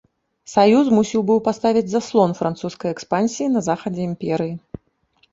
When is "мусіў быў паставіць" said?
0.99-1.83